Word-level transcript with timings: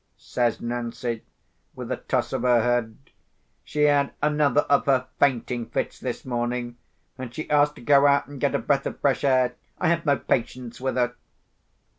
says 0.17 0.59
Nancy, 0.59 1.21
with 1.75 1.91
a 1.91 1.97
toss 1.97 2.33
of 2.33 2.41
her 2.41 2.63
head. 2.63 2.97
"She 3.63 3.83
had 3.83 4.13
another 4.19 4.61
of 4.61 4.87
her 4.87 5.05
fainting 5.19 5.67
fits 5.67 5.99
this 5.99 6.25
morning, 6.25 6.77
and 7.19 7.31
she 7.31 7.47
asked 7.51 7.75
to 7.75 7.81
go 7.81 8.07
out 8.07 8.25
and 8.25 8.41
get 8.41 8.55
a 8.55 8.57
breath 8.57 8.87
of 8.87 8.99
fresh 8.99 9.23
air. 9.23 9.53
I 9.77 9.89
have 9.89 10.03
no 10.03 10.17
patience 10.17 10.81
with 10.81 10.95
her!" 10.95 11.13